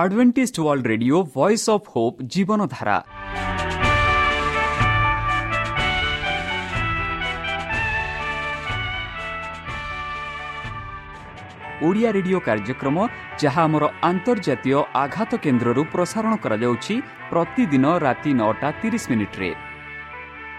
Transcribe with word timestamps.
Adventist 0.00 0.56
world 0.66 0.86
radio 0.92 1.18
voice 1.34 1.68
of 1.74 1.86
hope 1.94 2.22
ଜୀବନଧାରା 2.34 2.98
Odia 11.86 12.10
radio 12.16 12.38
କାର୍ଯ୍ୟକ୍ରମ 12.48 12.96
ଯାହା 13.42 13.62
ଆମର 13.68 13.84
ଆନ୍ତର୍ଜାତୀୟ 14.10 14.78
ଆଘାତ 15.04 15.30
କେନ୍ଦ୍ରରୁ 15.44 15.82
ପ୍ରସାରଣ 15.94 16.32
କରାଯାଉଛି 16.44 16.94
ପ୍ରତିଦିନ 17.30 17.84
ରାତି 18.04 18.30
ନଅଟା 18.40 18.68
ତିରିଶ 18.80 19.04
ମିନିଟ୍ରେ 19.12 19.50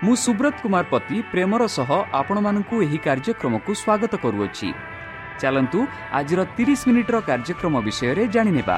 ମୁଁ 0.03 0.13
ସୁବ୍ରତ 0.25 0.55
କୁମାର 0.63 0.85
ପତି 0.93 1.17
ପ୍ରେମର 1.31 1.61
ସହ 1.77 1.89
ଆପଣମାନଙ୍କୁ 2.21 2.75
ଏହି 2.85 2.99
କାର୍ଯ୍ୟକ୍ରମକୁ 3.07 3.71
ସ୍ୱାଗତ 3.81 4.13
କରୁଅଛି 4.23 4.69
ଚାଲନ୍ତୁ 5.41 5.79
ଆଜିର 6.19 6.39
ତିରିଶ 6.55 6.81
ମିନିଟ୍ର 6.89 7.15
କାର୍ଯ୍ୟକ୍ରମ 7.29 7.75
ବିଷୟରେ 7.87 8.23
ଜାଣିନେବା 8.35 8.77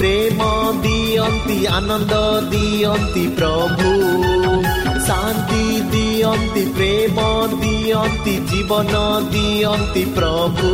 ପ୍ରେମ 0.00 0.44
ଦିଅନ୍ତି 0.82 1.56
ଆନନ୍ଦ 1.70 2.18
ଦିଅନ୍ତି 2.46 3.24
ପ୍ରଭୁ 3.36 3.90
ଶାନ୍ତି 5.08 5.64
ଦିଅନ୍ତି 5.92 6.62
ପ୍ରେମ 6.76 7.26
ଦିଅନ୍ତି 7.56 8.36
ଜୀବନ 8.50 9.02
ଦିଅନ୍ତି 9.30 10.04
ପ୍ରଭୁ 10.16 10.72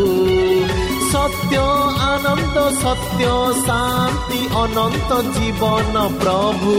ସତ୍ୟ 1.08 1.58
ଆନନ୍ଦ 2.04 2.62
ସତ୍ୟ 2.76 3.26
ଶାନ୍ତି 3.60 4.40
ଅନନ୍ତ 4.56 5.18
ଜୀବନ 5.34 6.02
ପ୍ରଭୁ 6.22 6.74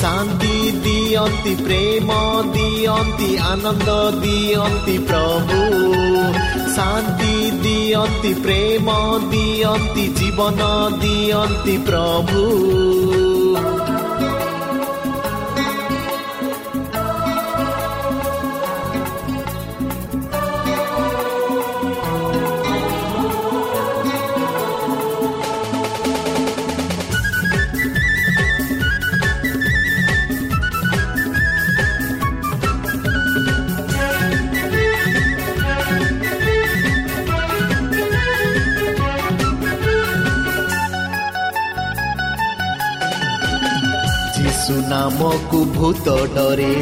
ଶାନ୍ତି 0.00 0.56
ଦିଅନ୍ତି 0.84 1.54
ପ୍ରେମ 1.60 2.18
ଦିଅନ୍ତି 2.56 3.30
ଆନନ୍ଦ 3.52 3.96
ଦିଅନ୍ତି 4.18 4.98
ପ୍ରଭୁ 5.08 5.60
ଶାନ୍ତି 6.76 7.32
ଦିଅନ୍ତି 7.62 8.34
ପ୍ରେମ 8.42 8.98
ଦିଅନ୍ତି 9.30 10.06
ଜୀବନ 10.20 10.70
ଦିଅନ୍ତି 11.00 11.78
ପ୍ରଭୁ 11.88 13.35
ନାମକୁ 44.96 45.58
ଭୂତ 45.76 46.12
ଡରେ 46.34 46.74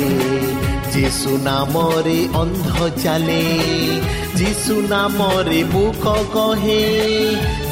ଯୀଶୁ 0.94 1.30
ନାମରେ 1.46 2.18
ଅନ୍ଧ 2.40 2.88
ଚାଲେ 3.02 3.38
ଯୀଶୁ 4.40 4.74
ନାମରେ 4.92 5.62
ମୁଖ 5.72 6.12
କହେ 6.34 6.76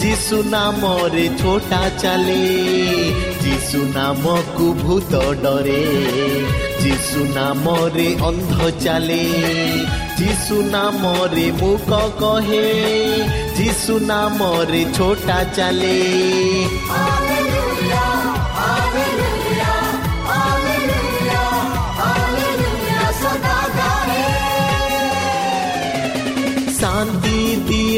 ଯୀଶୁ 0.03 0.39
ନାମରେ 0.55 1.27
ଛୋଟା 1.43 1.83
ଚାଲେ 2.03 2.41
ଯୀଶୁ 3.45 3.83
ନାମକୁ 3.97 4.67
ଭୂତ 4.83 5.23
ଡରେ 5.45 5.85
ଯୀଶୁ 6.83 7.21
ନାମରେ 7.39 8.09
ଅନ୍ଧ 8.31 8.71
ଚାଲେ 8.85 9.23
ଯୀଶୁ 10.21 10.57
ନାମରେ 10.75 11.47
ମୁଖ 11.63 12.03
କହେ 12.23 12.67
ଯୀଶୁ 13.61 14.01
ନାମରେ 14.11 14.83
ଛୋଟା 14.99 15.39
ଚାଲେ 15.57 15.97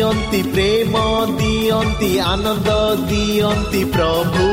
ଦିଅନ୍ତି 0.04 0.42
ପ୍ରେମ 0.42 0.98
ଦିଅନ୍ତି 1.38 2.20
ଆନନ୍ଦ 2.20 2.70
ଦିଅନ୍ତି 3.10 3.84
ପ୍ରଭୁ। 3.84 4.48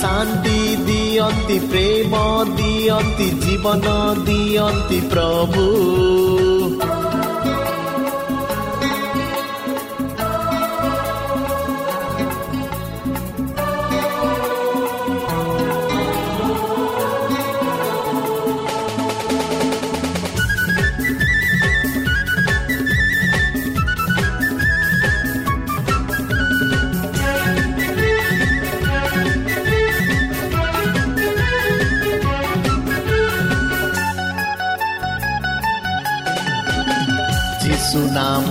ଶାନ୍ତି 0.00 0.58
ଦିଅନ୍ତି 0.76 1.58
ପ୍ରେମ 1.58 2.20
ଦିଅନ୍ତି 2.56 3.30
ଜୀବନ 3.30 3.86
ଦିଅନ୍ତି 4.24 5.00
ପ୍ରଭୁ। 5.10 6.53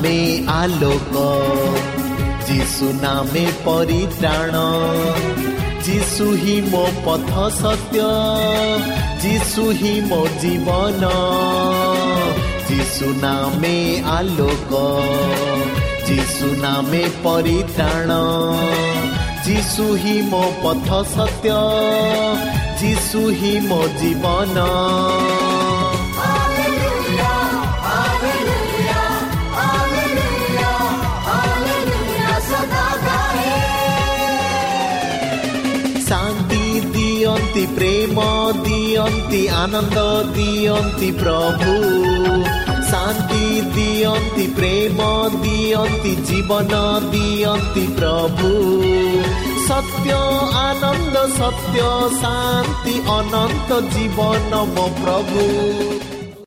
ନାମେ 0.04 0.44
ଆଲୋକ। 0.48 1.16
ଯୀଶୁ 2.50 2.94
ନାମେ 2.94 3.48
ପରିତ୍ରାଣ। 3.66 4.56
ଯୀଶୁ 5.84 6.32
ହିଁ 6.32 6.62
ମୋ 6.62 6.88
ପଥ 7.06 7.50
ସତ୍ୟ। 7.50 8.02
ଯୀଶୁ 9.22 9.72
ହିଁ 9.72 10.02
ମୋ 10.02 10.28
ଜୀବନ। 10.42 11.10
ଯୀଶୁ 12.70 13.06
ନାମେ 13.06 14.04
ଆଲୋକ। 14.06 15.02
ଯୀଶୁ 16.10 16.62
ନାମେ 16.62 17.10
ପରିତ୍ରାଣ। 17.24 18.12
ଯୀଶୁ 19.48 19.96
ହିଁ 19.96 20.22
ମୋ 20.22 20.52
ପଥ 20.64 21.08
ସତ୍ୟ। 21.16 21.52
ଯୀଶୁ 22.82 23.32
ହିଁ 23.32 23.60
ମୋ 23.60 23.88
ଜୀବନ। 24.02 24.68
ଦିଅନ୍ତି 37.54 37.66
ପ୍ରେମ 37.78 38.18
ଦିଅନ୍ତି 38.66 39.42
ଆନନ୍ଦ 39.54 39.98
ଦିଅନ୍ତି 40.36 41.10
ପ୍ରଭୁ। 41.22 41.74
ଶାନ୍ତି 42.90 43.44
ଦିଅନ୍ତି 43.76 44.46
ପ୍ରେମ 44.58 45.00
ଦିଅନ୍ତି 45.44 46.14
ଜୀବନ 46.30 46.74
ଦିଅନ୍ତି 47.14 47.84
ପ୍ରଭୁ। 48.00 48.50
ସତ୍ୟ 49.68 50.10
ଆନନ୍ଦ 50.64 51.16
ସତ୍ୟ 51.38 51.78
ଶାନ୍ତି 52.22 52.96
ଅନନ୍ତ 53.18 53.70
ଜୀବନ 53.94 54.52
ମୋ 54.74 54.86
ପ୍ରଭୁ। 54.98 55.46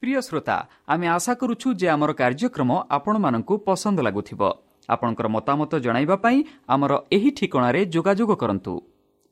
ପ୍ରିୟ 0.03 0.19
ଶ୍ରୋତା 0.27 0.57
ଆମେ 0.89 1.07
ଆଶା 1.07 1.33
କରୁଛୁ 1.41 1.69
ଯେ 1.81 1.87
ଆମର 1.95 2.11
କାର୍ଯ୍ୟକ୍ରମ 2.21 2.71
ଆପଣମାନଙ୍କୁ 2.91 3.55
ପସନ୍ଦ 3.67 3.99
ଲାଗୁଥିବ। 4.07 4.41
ଆପଣଙ୍କର 4.89 5.27
ମତାମତ 5.37 5.73
ଜଣାଇବା 5.87 6.17
ପାଇଁ 6.25 6.39
ଆମର 6.75 6.93
ଏହି 7.17 7.31
ଠିକଣାରେ 7.39 7.81
ଯୋଗାଯୋଗ 7.95 8.31
କରନ୍ତୁ। 8.43 8.75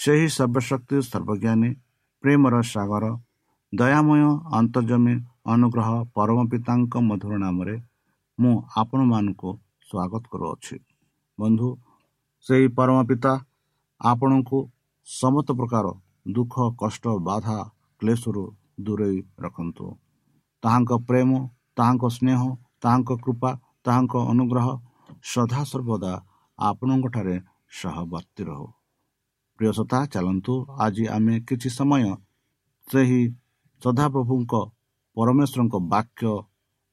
ସେହି 0.00 0.28
ସର୍ବଶକ୍ତି 0.34 0.98
ସର୍ବଜ୍ଞାନୀ 1.06 1.70
ପ୍ରେମର 2.24 2.60
ସାଗର 2.68 3.08
ଦୟାମୟ 3.72 4.22
ଅନ୍ତର୍ଜମୀ 4.58 5.14
ଅନୁଗ୍ରହ 5.54 5.90
ପରମ 6.16 6.38
ପିତାଙ୍କ 6.52 7.02
ମଧୁର 7.08 7.32
ନାମରେ 7.44 7.74
ମୁଁ 8.38 8.54
ଆପଣମାନଙ୍କୁ 8.82 9.50
ସ୍ୱାଗତ 9.88 10.22
କରୁଅଛି। 10.32 10.76
ବନ୍ଧୁ 11.38 11.68
ସେହି 12.46 12.66
ପରମ 12.78 12.98
ପିତା 13.10 13.32
ଆପଣଙ୍କୁ 14.00 14.58
ସମସ୍ତ 15.06 15.48
ପ୍ରକାର 15.60 15.86
ଦୁଃଖ 16.34 16.54
କଷ୍ଟ 16.80 17.04
ବାଧା 17.28 17.58
କ୍ଲେଶରୁ 18.00 18.44
ଦୂରେଇ 18.86 19.18
ରଖନ୍ତୁ। 19.44 19.86
ତାହାଙ୍କ 20.62 20.90
ପ୍ରେମ 21.08 21.30
ତାହାଙ୍କ 21.76 22.04
ସ୍ନେହ 22.16 22.40
ତାହାଙ୍କ 22.82 23.10
କୃପା 23.24 23.50
ତାହାଙ୍କ 23.84 24.14
ଅନୁଗ୍ରହ 24.32 24.66
ସଦାସର୍ବଦା 25.32 26.12
ଆପଣଙ୍କଠାରେ 26.58 27.36
ସହବର୍ତ୍ତୀ 27.78 28.42
ରହୁ। 28.50 28.66
ପ୍ରିୟସତା 29.60 29.98
ଚାଲନ୍ତୁ 30.12 30.54
ଆଜି 30.84 31.04
ଆମେ 31.16 31.34
କିଛି 31.48 31.68
ସମୟ 31.78 32.04
ସେହି 32.88 33.22
ସଦାପ୍ରଭୁଙ୍କ 33.82 34.52
ପରମେଶ୍ୱରଙ୍କ 35.16 35.74
ବାକ୍ୟ 35.94 36.30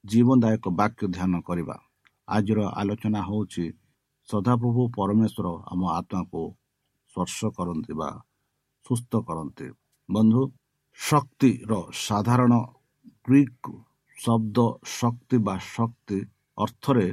ଜୀବନଦାୟକ 0.03 0.65
ବାକ୍ୟ 0.79 1.03
ଧ୍ୟାନ 1.15 1.33
କରିବା। 1.47 1.75
ଆଜିର 2.27 2.59
ଆଲୋଚନା 2.79 3.21
ହେଉଛି 3.27 3.65
ସଦାପ୍ରଭୁ 4.29 4.81
ପରମେଶ୍ୱର 4.97 5.47
ଆମ 5.71 5.81
ଆତ୍ମାକୁ 5.99 6.41
ସ୍ପର୍ଶ 7.11 7.39
କରନ୍ତି 7.57 7.93
ବା 7.99 8.09
ସୁସ୍ଥ 8.85 9.11
କରନ୍ତି। 9.27 9.67
ବନ୍ଧୁ 10.09 10.41
ଶକ୍ତିର 10.99 11.71
ସାଧାରଣ 12.05 12.53
ଗ୍ରୀକ୍ 13.27 13.69
ଶବ୍ଦ 14.17 14.57
ଶକ୍ତି 14.97 15.37
ବା 15.47 15.55
ଶକ୍ତି 15.75 16.17
ଅର୍ଥରେ 16.57 17.07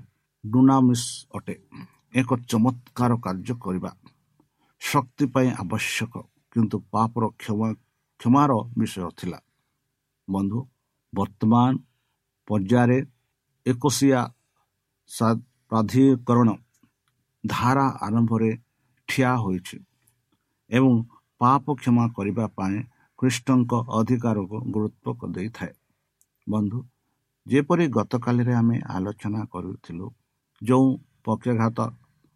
ଡୁନାମିସ୍ 0.44 1.08
ଅଟେ। 1.36 1.56
ଏକ 2.20 2.30
ଚମତ୍କାର 2.50 3.12
କାର୍ଯ୍ୟ 3.24 3.54
କରିବା। 3.64 3.90
ଶକ୍ତି 4.84 5.24
ପାଇଁ 5.34 5.48
ଆବଶ୍ୟକ 5.62 6.12
କିନ୍ତୁ 6.52 6.76
ପାପର 6.92 7.24
କ୍ଷମା 7.38 7.68
କ୍ଷମାର 8.20 8.52
ବିଷୟ 8.78 9.10
ଥିଲା. 9.18 9.38
ବନ୍ଧୁ 10.28 10.58
ବର୍ତ୍ତମାନ 11.12 11.72
ପର୍ଯ୍ୟାୟରେ 12.48 12.98
ଏକୋଶିଆ 13.66 14.20
ପ୍ରାଧିକରଣ 15.72 16.48
ଧାରା 17.44 17.86
ଆରମ୍ଭରେ 18.06 18.50
ଠିଆ 19.08 19.30
ହୋଇଛି 19.36 19.76
ଏବଂ 20.70 20.92
ପାପ 21.40 21.64
କ୍ଷମା 21.80 22.04
କରିବା 22.16 22.46
ପାଇଁ 22.58 22.76
ଖ୍ରୀଷ୍ଟଙ୍କ 23.18 23.72
ଅଧିକାରକୁ 23.98 24.56
ଗୁରୁତ୍ୱ 24.74 25.32
ଦେଇଥାଏ 25.34 25.72
ବନ୍ଧୁ 26.46 26.78
ଯେପରି 27.46 27.84
ଗତକାଲିରେ 27.96 28.54
ଆମେ 28.54 28.76
ଆଲୋଚନା 28.88 29.40
କରୁଥିଲୁ 29.52 30.06
ଯେଉଁ 30.62 30.88
ପକ୍ଷାଘାତ 31.24 31.78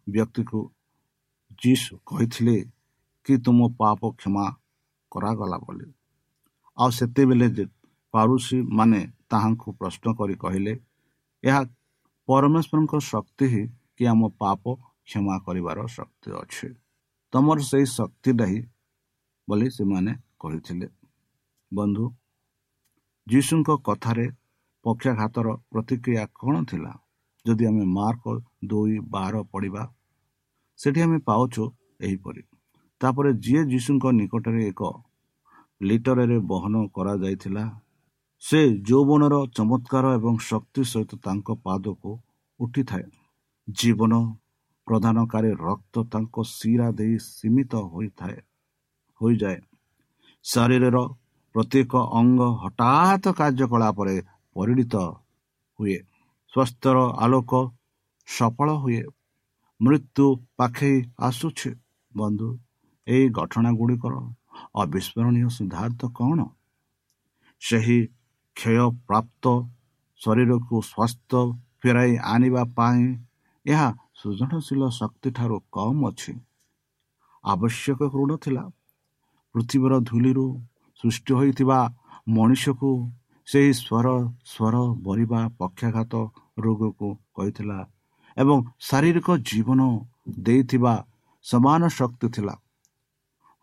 ବ୍ୟକ୍ତିକୁ 0.07 0.59
ଯୀଶୁ 1.63 1.91
କହିଥିଲେ 2.05 2.57
କି 3.25 3.33
ତୁମ 3.37 3.59
ପାପ 3.79 4.01
କ୍ଷମା 4.19 4.45
କରାଗଲା 5.11 5.57
ବୋଲି। 5.57 5.87
ଆଉ 6.77 6.89
ସେତେବେଳେ 6.89 7.47
ଯେ 7.49 7.65
ତାହାଙ୍କୁ 9.29 9.67
ପ୍ରଶ୍ନ 9.79 10.05
କରି 10.19 10.35
କହିଲେ 10.35 10.73
ଏହା 11.43 11.61
ପରମେଶ୍ୱରଙ୍କ 12.27 12.93
ଶକ୍ତି 13.11 13.45
ହିଁ 13.53 13.63
କି 13.95 14.03
ଆମ 14.05 14.21
ପାପ 14.41 14.63
କ୍ଷମା 15.07 15.35
କରିବାର 15.45 15.79
ଶକ୍ତି 15.87 16.29
ଅଛି। 16.41 16.67
ତମର 17.33 17.57
ସେଇ 17.61 17.85
ଶକ୍ତିଟା 17.97 18.45
ହିଁ 18.45 18.61
ବୋଲି 19.47 19.67
ସେମାନେ 19.69 20.11
କହିଥିଲେ। 20.39 20.87
ବନ୍ଧୁ 21.71 22.05
ଯୀଶୁଙ୍କ 23.27 23.69
କଥାରେ 23.87 24.25
ପକ୍ଷାଘାତର 24.85 25.47
ପ୍ରତିକ୍ରିୟା 25.71 26.23
କ'ଣ 26.39 26.55
ଥିଲା? 26.65 26.93
ଯଦି 27.45 27.63
ଆମେ 27.65 27.83
ମାର୍କ 27.97 28.25
ଦୁଇ 28.65 28.95
ବାର 29.13 29.33
ପଢ଼ିବା 29.51 29.83
ସେଠି 30.79 30.99
ଆମେ 31.05 31.19
ପାଉଛୁ 31.25 31.63
ଏହିପରି 32.01 32.41
ତାପରେ 33.01 33.29
ଯିଏ 33.43 33.61
ଯୀଶୁଙ୍କ 33.71 34.11
ନିକଟରେ 34.15 34.61
ଏକ 34.67 34.81
ଲିଟରରେ 35.81 36.37
ବହନ 36.47 36.83
କରାଯାଇଥିଲା 36.95 37.63
ସେ 38.43 38.59
ଯୌବନର 38.89 39.39
ଚମତ୍କାର 39.55 40.11
ଏବଂ 40.17 40.35
ଶକ୍ତି 40.41 40.83
ସହିତ 40.91 41.19
ତାଙ୍କ 41.25 41.57
ପାଦକୁ 41.63 42.11
ଉଠିଥାଏ 42.59 43.05
ଜୀବନ 43.67 44.19
ପ୍ରଦାନକାରୀ 44.87 45.51
ରକ୍ତ 45.59 46.03
ତାଙ୍କ 46.13 46.45
ଶିରା 46.49 46.87
ଦେଇ 46.99 47.15
ସୀମିତ 47.25 47.81
ହୋଇଥାଏ 47.89 48.37
ହୋଇଯାଏ 49.21 49.59
ଶରୀରର 50.45 50.97
ପ୍ରତ୍ୟେକ 51.55 51.93
ଅଙ୍ଗ 52.13 52.41
ହଠାତ୍ 52.61 53.27
କାର୍ଯ୍ୟକଳାପରେ 53.39 54.15
ପରିଣତ 54.55 54.95
ହୁଏ 55.79 55.97
ସ୍ୱାସ୍ଥ୍ୟର 56.53 56.97
ଆଲୋକ 57.23 57.51
ସଫଳ 58.27 58.69
ହୁଏ 58.83 59.01
ମୃତ୍ୟୁ 59.81 60.25
ପାଖେଇ 60.57 60.97
ଆସୁଛି। 61.19 61.71
ବନ୍ଧୁ 62.15 62.49
ଏହି 63.07 63.25
ଘଟଣା 63.29 63.69
ଗୁଡ଼ିକର 63.71 64.13
ଅବିସ୍ମରଣୀୟ 64.75 65.49
ସିଦ୍ଧାନ୍ତ 65.49 66.01
କ'ଣ? 66.17 66.39
ସେହି 67.61 67.99
କ୍ଷୟପ୍ରାପ୍ତ 68.57 69.45
ଶରୀରକୁ 70.21 70.75
ସ୍ୱାସ୍ଥ୍ୟ 70.81 71.41
ଫେରାଇ 71.81 72.13
ଆଣିବା 72.33 72.63
ପାଇଁ 72.77 73.03
ଏହା 73.65 73.87
ସୃଜନଶୀଳ 74.19 74.81
ଶକ୍ତି 74.89 75.29
ଠାରୁ 75.31 75.57
କମ୍ 75.71 76.01
ଅଛି। 76.09 76.33
ଆବଶ୍ୟକ 77.43 77.99
ଋଣ 78.13 78.31
ଥିଲା। 78.37 78.63
ପୃଥିବୀର 79.55 79.93
ଧୂଳିରୁ 79.99 80.45
ସୃଷ୍ଟି 81.03 81.33
ହୋଇଥିବା 81.33 81.79
ମଣିଷକୁ 82.27 82.91
ସେହି 83.47 83.71
ସ୍ୱର 83.73 84.07
ସ୍ୱର 84.45 84.75
ବରିବା 85.05 85.41
ପକ୍ଷାଘାତ 85.59 86.13
ରୋଗକୁ 86.59 87.07
କହିଥିଲା 87.35 87.79
ଏବଂ 88.37 88.57
ଶାରୀରିକ 88.79 89.27
ଜୀବନ 89.41 89.79
ଦେଇଥିବା 90.39 90.93
ସମାନ 91.45 91.81
ଶକ୍ତି 91.89 92.27
ଥିଲା। 92.29 92.53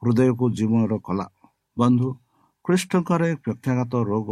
ହୃଦୟକୁ 0.02 0.44
ଜୀବନର 0.50 0.94
କଲା। 0.98 1.26
ବନ୍ଧୁ 1.76 2.08
ଖ୍ରୀଷ୍ଟଙ୍କର 2.64 3.22
ପ୍ରତ୍ୟାଘାତ 3.44 3.94
ରୋଗ 4.02 4.30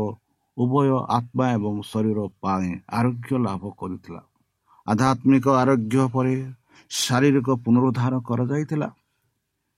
ଉଭୟ 0.57 0.88
ଆତ୍ମା 1.09 1.47
ଏବଂ 1.53 1.75
ଶରୀର 1.83 2.19
ପାଇଁ 2.41 2.71
ଆରୋଗ୍ୟ 2.88 3.38
ଲାଭ 3.38 3.62
କରିଥିଲା। 3.79 4.23
ଆଧ୍ୟାତ୍ମିକ 4.87 5.47
ଆରୋଗ୍ୟ 5.62 6.09
ପରେ 6.09 6.35
ଶାରୀରିକ 6.91 7.49
ପୁନରୁଦ୍ଧାର 7.64 8.14
କରାଯାଇଥିଲା। 8.21 8.88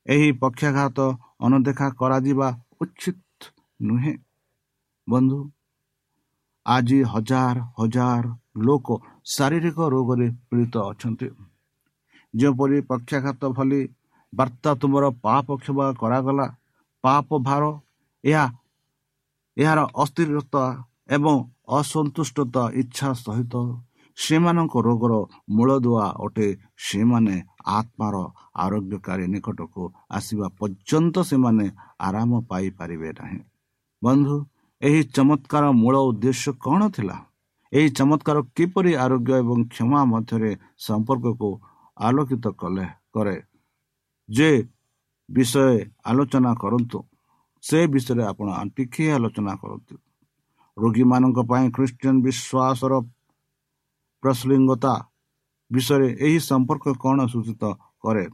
ଏହି 0.05 0.31
ପକ୍ଷାଘାତ 0.31 0.97
ଅନଦେଖା 1.39 1.87
କରାଯିବା 1.89 2.47
ଉଚିତ 2.81 3.39
ନୁହେଁ। 3.81 4.13
ବନ୍ଧୁ 5.09 5.39
ଆଜି 6.65 6.99
ହଜାର 7.03 7.57
ହଜାର 7.79 8.25
ଲୋକ 8.57 8.87
ଶାରୀରିକ 9.27 9.77
ରୋଗରେ 9.93 10.27
ପୀଡ଼ିତ 10.47 10.75
ଅଛନ୍ତି। 10.91 11.27
ଯେପରି 12.33 12.77
ପକ୍ଷାଘାତ 12.89 13.41
ଭଳି 13.57 13.81
ବାର୍ତ୍ତା 14.33 14.71
ତୁମର 14.81 15.05
ପାପ 15.25 15.47
କ୍ଷମା 15.63 15.87
କରାଗଲା 16.01 16.47
ପାପ 17.03 17.27
ଭାର 17.47 17.63
ଏହା 18.23 18.45
ଏହାର 19.57 19.79
ଅସ୍ଥିରତା 20.03 20.63
ଏବଂ 21.09 21.35
ଅସନ୍ତୁଷ୍ଟତା 21.77 22.63
ଇଚ୍ଛା 22.81 23.09
ସହିତ 23.25 23.53
ସେମାନଙ୍କ 24.17 24.73
ରୋଗର 24.87 25.13
ମୂଳଦୁଆ 25.55 26.05
ଅଟେ। 26.25 26.47
ସେମାନେ 26.87 27.35
ଆତ୍ମାର 27.77 28.15
ଆରୋଗ୍ୟକାରୀ 28.63 29.25
ନିକଟକୁ 29.33 29.83
ଆସିବା 30.09 30.47
ପର୍ଯ୍ୟନ୍ତ 30.59 31.15
ସେମାନେ 31.29 31.65
ଆରାମ 32.07 32.31
ପାଇପାରିବେ 32.49 33.09
ନାହିଁ। 33.19 33.39
ବନ୍ଧୁ 34.01 34.35
ଏହି 34.81 35.01
ଚମତ୍କାର 35.15 35.63
ମୂଳ 35.81 35.95
ଉଦ୍ଦେଶ୍ୟ 36.09 36.51
କ'ଣ 36.63 36.81
ଥିଲା? 36.95 37.17
ଏହି 37.73 37.87
ଚମତ୍କାର 37.89 38.37
କିପରି 38.55 38.91
ଆରୋଗ୍ୟ 38.95 39.31
ଏବଂ 39.43 39.59
କ୍ଷମା 39.73 40.01
ମଧ୍ୟରେ 40.11 40.51
ସମ୍ପର୍କକୁ 40.77 41.49
ଆଲୋକିତ 41.97 42.45
କଲେ 42.61 42.85
କରେ? 43.13 43.37
ଯେ 44.29 44.49
ବିଷୟ 45.29 45.65
ଆଲୋଚନା 46.09 46.51
କରନ୍ତୁ 46.63 46.99
ସେ 47.63 47.79
ବିଷୟରେ 47.93 48.23
ଆପଣ 48.31 48.47
ଟିକିଏ 48.75 49.11
ଆଲୋଚନା 49.17 49.53
କରନ୍ତୁ। 49.61 49.95
ରୋଗୀମାନଙ୍କ 50.77 51.39
ପାଇଁ 51.51 51.65
ଖ୍ରୀଷ୍ଟିଆନ 51.75 52.15
ବିଶ୍ୱାସର 52.25 52.93
ପ୍ରସଲିଙ୍ଗତା 54.23 54.93
ବିଷୟରେ 55.71 56.07
ଏହି 56.25 56.39
ସମ୍ପର୍କ 56.49 56.85
କ'ଣ 57.03 57.17
ସୂଚିତ 57.33 57.63
କରେ 58.03 58.25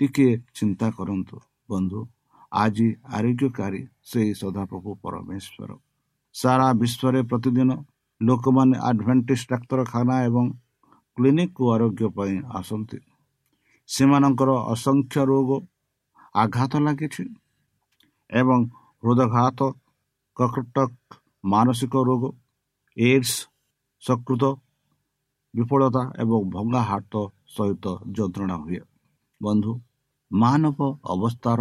ଟିକିଏ 0.00 0.32
ଚିନ୍ତା 0.56 0.86
କରନ୍ତୁ। 0.98 1.36
ବନ୍ଧୁ 1.68 2.00
ଆଜି 2.52 2.88
ଆରୋଗ୍ୟକାରୀ 3.16 3.80
ସେହି 4.10 4.32
ସଦାପ୍ରଭୁ 4.40 4.90
ପରମେଶ୍ୱର। 5.02 5.70
ସାରା 6.34 6.66
ବିଶ୍ୱରେ 6.80 7.20
ପ୍ରତିଦିନ 7.30 7.70
ଲୋକମାନେ 8.20 8.76
ଆଡ଼ଭେଣ୍ଟିସ୍ 8.88 9.48
ଡାକ୍ତରଖାନା 9.50 10.14
ଏବଂ 10.24 10.46
କ୍ଲିନିକକୁ 11.16 11.62
ଆରୋଗ୍ୟ 11.74 12.06
ପାଇଁ 12.16 12.36
ଆସନ୍ତି। 12.58 12.98
ସେମାନଙ୍କର 13.88 14.50
ଅସଂଖ୍ୟ 14.72 15.20
ରୋଗ 15.30 15.50
ଆଘାତ 16.34 16.72
ଲାଗିଛି 16.86 17.24
ଏବଂ 18.30 18.60
ହୃଦଘାତ 19.02 19.60
କକଟକ 20.36 20.78
ମାନସିକ 21.44 21.94
ରୋଗ 22.08 22.22
ଏଡ୍ସ 22.96 23.34
ସକୃତ 24.02 24.44
ବିଫଳତା 25.54 26.02
ଏବଂ 26.22 26.40
ଭଙ୍ଗା 26.54 26.82
ହାତ 26.90 27.12
ସହିତ 27.54 27.84
ଯନ୍ତ୍ରଣା 28.16 28.56
ହୁଏ। 28.56 28.80
ବନ୍ଧୁ 29.40 29.72
ମାନବ 30.30 30.78
ଅବସ୍ଥାର 31.04 31.60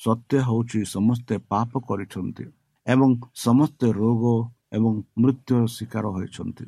ସତ୍ୟ 0.00 0.34
ହେଉଛି 0.48 0.80
ସମସ୍ତେ 0.94 1.34
ପାପ 1.50 1.70
କରିଛନ୍ତି 1.88 2.44
ଏବଂ 2.86 3.10
ସମସ୍ତେ 3.34 3.86
ରୋଗ 3.92 4.24
ଏବଂ 4.72 4.92
ମୃତ୍ୟୁର 5.22 5.62
ଶିକାର 5.74 6.04
ହୋଇଛନ୍ତି 6.14 6.66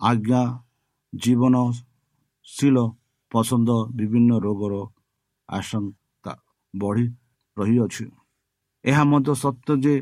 ଆଜ୍ଞା 0.00 0.42
ଜୀବନଶୀଳ 1.12 2.76
ପସନ୍ଦ 3.32 3.70
ବିଭିନ୍ନ 3.96 4.30
ରୋଗର 4.44 4.74
ଆଶଙ୍କା 5.48 6.32
ବଢ଼ି 6.74 7.06
ରହିଅଛି 7.56 8.04
ଏହା 8.84 9.02
ମଧ୍ୟ 9.04 9.32
ସତ୍ୟ 9.42 9.70
ଯେ 9.84 9.94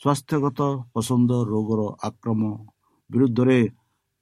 ସ୍ୱାସ୍ଥ୍ୟଗତ 0.00 0.60
ପସନ୍ଦ 0.94 1.30
ରୋଗର 1.48 1.80
ଆକ୍ରମଣ 2.08 2.52
ବିରୁଦ୍ଧରେ 3.10 3.58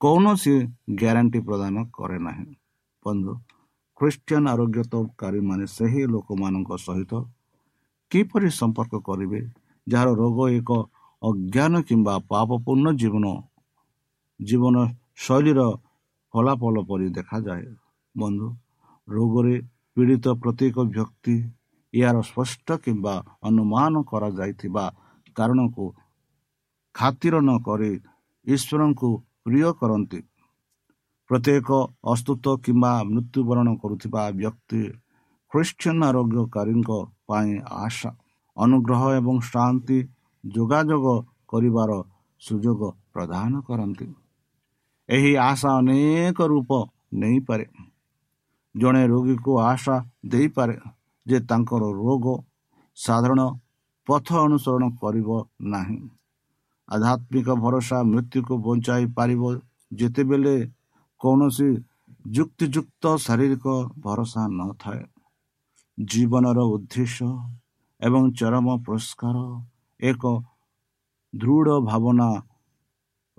କୌଣସି 0.01 0.55
ଗ୍ୟାରେଣ୍ଟି 1.01 1.41
ପ୍ରଦାନ 1.49 1.77
କରେ 1.97 2.19
ନାହିଁ 2.27 2.51
ବନ୍ଧୁ 3.05 3.33
ଖ୍ରୀଷ୍ଟିଆନ 4.01 4.45
ଆରୋଗ୍ୟତକାରୀମାନେ 4.55 5.65
ସେହି 5.71 6.03
ଲୋକମାନଙ୍କ 6.13 6.71
ସହିତ 6.79 7.13
କିପରି 8.13 8.49
ସମ୍ପର୍କ 8.61 8.95
କରିବେ 9.09 9.41
ଯାହାର 9.87 10.09
ରୋଗ 10.23 10.39
ଏକ 10.51 10.71
ଅଜ୍ଞାନ 11.23 11.75
କିମ୍ବା 11.89 12.15
ପାପପୂର୍ଣ୍ଣ 12.31 12.87
ଜୀବନ 13.01 13.27
ଜୀବନ 14.41 14.77
ଶୈଳୀର 15.25 15.61
ଫଳାଫଳ 16.35 16.77
ପରି 16.89 17.09
ଦେଖାଯାଏ। 17.17 17.67
ବନ୍ଧୁ 18.15 18.49
ରୋଗରେ 19.09 19.57
ପୀଡ଼ିତ 19.97 20.27
ପ୍ରତ୍ୟେକ 20.43 20.77
ବ୍ୟକ୍ତି 20.95 21.35
ଏହାର 21.95 22.17
ସ୍ପଷ୍ଟ 22.29 22.69
କିମ୍ବା 22.85 23.15
ଅନୁମାନ 23.49 23.95
କରାଯାଇଥିବା 24.11 24.85
କାରଣକୁ 25.37 25.85
ଖାତିର 26.95 27.35
ନ 27.41 27.51
କରି 27.67 27.93
ଈଶ୍ୱରଙ୍କୁ 28.47 29.09
ପ୍ରିୟ 29.45 29.71
କରନ୍ତି। 29.81 30.21
ପ୍ରତ୍ୟେକ 31.31 31.69
ଅସ୍ତୁତ 32.13 32.45
କିମ୍ବା 32.65 32.93
ମୃତ୍ୟୁବରଣ 33.13 33.69
କରୁଥିବା 33.83 34.23
ବ୍ୟକ୍ତି 34.41 34.83
ଖ୍ରୀଷ୍ଟିଆନ 35.53 36.01
ଆରୋଗ୍ୟକାରୀଙ୍କ 36.11 36.91
ପାଇଁ 37.29 37.53
ଆଶା 37.85 38.11
ଅନୁଗ୍ରହ 38.57 39.03
ଏବଂ 39.19 39.37
ଶାନ୍ତି 39.51 39.99
ଯୋଗାଯୋଗ 40.45 41.07
କରିବାର 41.49 41.91
ସୁଯୋଗ 42.41 42.81
ପ୍ରଦାନ 43.13 43.61
କରନ୍ତି। 43.61 44.15
ଏହି 45.09 45.37
ଆଶା 45.37 45.71
ଅନେକ 45.79 46.39
ରୂପ 46.47 46.71
ନେଇପାରେ। 47.13 47.67
ଜଣେ 48.75 49.03
ରୋଗୀକୁ 49.07 49.53
ଆଶା 49.61 49.97
ଦେଇପାରେ 50.27 50.77
ଯେ 51.27 51.39
ତାଙ୍କର 51.41 51.83
ରୋଗ 51.83 52.27
ସାଧାରଣ 52.97 53.41
ପଥ 54.07 54.29
ଅନୁସରଣ 54.37 54.85
କରିବ 55.01 55.29
ନାହିଁ। 55.61 56.01
ଆଧ୍ୟାତ୍ମିକ 56.89 57.49
ଭରସା 57.55 57.99
ମୃତ୍ୟୁକୁ 58.03 58.55
ବଞ୍ଚାଇ 58.59 59.07
ପାରିବ 59.07 59.43
ଯେତେବେଳେ 59.93 60.57
କୌଣସି 61.21 61.69
ଯୁକ୍ତିଯୁକ୍ତ 62.31 63.05
ଶାରୀରିକ 63.17 63.67
ଭରସା 63.99 64.43
ନଥାଏ। 64.49 65.03
ଜୀବନର 65.99 66.59
ଉଦ୍ଦେଶ୍ୟ 66.65 67.29
ଏବଂ 68.01 68.23
ଚରମ 68.33 68.67
ପୁରସ୍କାର 68.85 69.37
ଏକ 70.01 70.23
ଦୃଢ଼ 71.33 71.69
ଭାବନା 71.89 72.29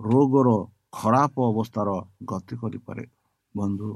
ରୋଗର 0.00 0.48
ଖରାପ 0.92 1.34
ଅବସ୍ଥାର 1.50 1.88
ଗତି 2.30 2.54
କରିପାରେ। 2.62 3.04
ବନ୍ଧୁ 3.54 3.90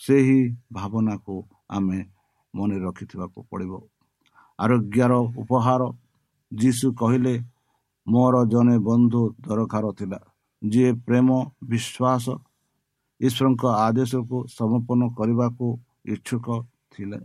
ସେହି 0.00 0.40
ଭାବନାକୁ 0.72 1.34
ଆମେ 1.68 1.98
ମନେ 2.54 2.76
ରଖିଥିବାକୁ 2.84 3.38
ପଡ଼ିବ। 3.50 3.72
ଆରୋଗ୍ୟର 4.58 5.12
ଉପହାର 5.40 5.82
ଯୀଶୁ 6.52 6.86
କହିଲେ 7.00 7.34
ମୋର 8.06 8.34
ଜଣେ 8.52 8.76
ବନ୍ଧୁ 8.88 9.20
ଦରକାର 9.44 9.84
ଥିଲା 9.98 10.20
ଯିଏ 10.62 10.90
ପ୍ରେମ 11.06 11.28
ବିଶ୍ୱାସ 11.70 12.24
ଈଶ୍ୱରଙ୍କ 13.20 13.62
ଆଦେଶକୁ 13.86 14.36
ସମର୍ପଣ 14.56 15.00
କରିବାକୁ 15.18 15.66
ଇଚ୍ଛୁକ 16.14 16.46
ଥିଲେ 16.92 17.18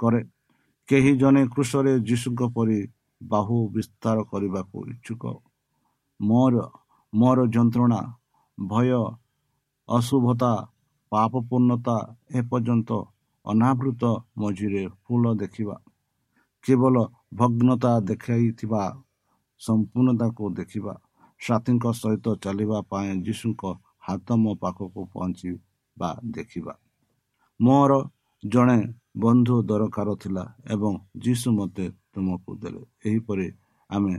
କରେ। 0.00 0.20
କେହି 0.88 1.12
ଜଣେ 1.20 1.42
କୃଷରେ 1.54 1.92
ଯୀଶୁଙ୍କ 2.08 2.42
ପରି 2.56 2.78
ବାହୁ 3.22 3.68
ବିସ୍ତାର 3.68 4.16
କରିବାକୁ 4.24 4.86
ଇଚ୍ଛୁକ। 4.88 5.22
ମୋର 6.20 6.54
ମୋର 7.12 7.38
ଯନ୍ତ୍ରଣା 7.46 8.00
ଭୟ 8.60 8.90
ଅଶୁଭତା 9.88 10.52
ପାପପୂର୍ଣ୍ଣତା 11.12 11.96
ଏପର୍ଯ୍ୟନ୍ତ 12.30 12.90
ଅନାବୃତ 13.44 14.02
ମଝିରେ 14.38 14.88
ଫୁଲ 15.04 15.34
ଦେଖିବା। 15.34 15.76
କେବଳ 16.64 16.94
ଭଗ୍ନତା 17.34 18.00
ଦେଖାଇଥିବା 18.00 18.82
ସମ୍ପୂର୍ଣ୍ଣତାକୁ 19.60 20.44
ଦେଖିବା। 20.54 20.94
ସାଥୀଙ୍କ 21.40 21.84
ସହିତ 21.92 22.26
ଚାଲିବା 22.36 22.78
ପାଇଁ 22.82 23.10
ଯୀଶୁଙ୍କ 23.22 23.62
ହାତ 23.98 24.28
ମୋ 24.36 24.54
ପାଖକୁ 24.54 25.00
ପହଞ୍ଚିବା 25.12 26.10
ଦେଖିବା। 26.24 26.74
ମୋର 27.60 27.92
ଜଣେ 28.44 28.94
ବନ୍ଧୁ 29.16 29.62
ଦରକାର 29.62 30.08
ଥିଲା 30.16 30.44
ଏବଂ 30.70 30.92
ଯୀଶୁ 31.16 31.48
ମୋତେ 31.52 31.86
ତୁମକୁ 32.16 32.50
ଦେଲେ 32.60 32.82
ଏହିପରି 33.04 33.46
ଆମେ 33.90 34.12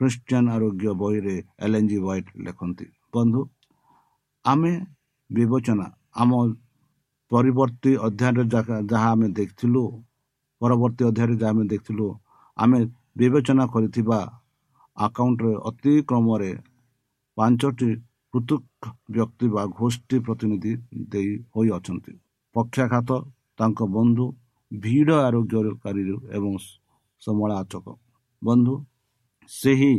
ଖ୍ରୀଷ୍ଟିଆନ 0.00 0.46
ଆରୋଗ୍ୟ 0.56 0.90
ବହିରେ 1.00 1.36
ଏଲ୍ 1.64 1.76
ଏନ୍ 1.78 1.88
ଜି 1.90 1.98
ହ୍ୱାଇଟ୍ 1.98 2.30
ଲେଖନ୍ତି 2.46 2.86
ବନ୍ଧୁ 3.14 3.40
ଆମେ 4.44 4.72
ବିବେଚନା 5.30 5.86
ଆମ 6.16 6.30
ପରିବର୍ତ୍ତୀ 7.30 7.92
ଅଧ୍ୟାୟରେ 8.06 8.44
ଯାହା 8.90 9.08
ଆମେ 9.08 9.26
ଦେଖିଥିଲୁ 9.38 9.82
ପରବର୍ତ୍ତୀ 10.60 11.02
ଅଧ୍ୟାୟରେ 11.10 11.34
ଯାହା 11.36 11.52
ଆମେ 11.52 11.64
ଦେଖିଥିଲୁ 11.72 12.06
ଆମେ 12.56 12.78
ବିବେଚନା 13.18 13.64
କରିଥିବା 13.74 14.18
ଆକାଉଣ୍ଟରେ 14.96 15.52
ଅତିକ୍ରମରେ 15.70 16.50
ପାଞ୍ଚଟି 17.36 17.90
ପୃଥକ 18.34 18.62
ବ୍ୟକ୍ତି 19.10 19.46
ବା 19.54 19.62
ଗୋଷ୍ଠୀ 19.76 20.16
ପ୍ରତିନିଧି 20.26 20.72
ଦେଇ 21.12 21.30
ହୋଇଅଛନ୍ତି 21.54 22.12
ପକ୍ଷାଘାତ 22.54 23.10
ତାଙ୍କ 23.58 23.80
ବନ୍ଧୁ 23.94 24.26
ଭିଡ଼ 24.72 25.10
ଆରୋଗ୍ୟକାରୀ 25.20 26.02
ଏବଂ 26.36 26.52
ସମାଲୋଚକ 27.22 27.86
ବନ୍ଧୁ 28.42 28.74
ସେହି 29.50 29.94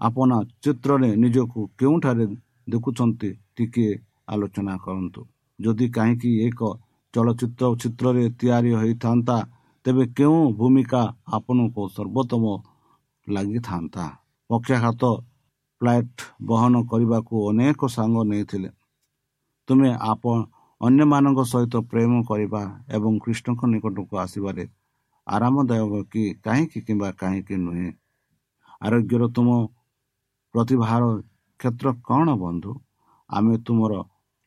ଆପଣା 0.00 0.36
ଚିତ୍ରରେ 0.62 1.10
ନିଜକୁ 1.16 1.60
କେଉଁଠାରେ 1.78 2.24
ଦେଖୁଛନ୍ତି 2.70 3.30
ଟିକିଏ 3.56 3.92
ଆଲୋଚନା 4.32 4.74
କରନ୍ତୁ। 4.84 5.20
ଯଦି 5.58 5.86
କାହିଁକି 5.96 6.30
ଏକ 6.46 6.60
ଚଳଚ୍ଚିତ୍ର 7.14 7.64
ଚିତ୍ରରେ 7.82 8.24
ତିଆରି 8.38 8.72
ହୋଇଥାନ୍ତା 8.80 9.36
ତେବେ 9.84 10.04
କେଉଁ 10.16 10.40
ଭୂମିକା 10.58 11.02
ଆପଣଙ୍କୁ 11.36 11.82
ସର୍ବୋତ୍ତମ 11.96 12.44
ଲାଗିଥାନ୍ତା? 13.26 14.04
ପକ୍ଷାଘାତ 14.50 15.02
ଫ୍ଲାଇଟ୍ 15.80 16.20
ବହନ 16.42 16.74
କରିବାକୁ 16.90 17.34
ଅନେକ 17.48 17.80
ସାଙ୍ଗ 17.96 18.16
ନେଇଥିଲେ। 18.30 18.70
ତୁମେ 19.68 19.90
ଆପଣ 20.12 20.36
ଅନ୍ୟମାନଙ୍କ 20.80 21.40
ସହିତ 21.52 21.74
ପ୍ରେମ 21.90 22.12
କରିବା 22.30 22.62
ଏବଂ 22.96 23.12
କୃଷ୍ଣଙ୍କ 23.24 23.60
ନିକଟକୁ 23.72 24.14
ଆସିବାରେ 24.24 24.64
ଆରାମଦାୟକ 25.26 25.94
କି 26.12 26.22
କାହିଁକି 26.44 26.78
କିମ୍ବା 26.86 27.10
କାହିଁକି 27.20 27.54
ନୁହେଁ? 27.64 27.90
ଆରୋଗ୍ୟର 28.82 29.22
ତୁମ 29.36 29.48
ପ୍ରତିଭାର 30.54 31.02
କ୍ଷେତ୍ର 31.60 31.86
କ'ଣ 32.08 32.26
ବନ୍ଧୁ? 32.42 32.72
ଆମେ 33.30 33.54
ତୁମର 33.66 33.92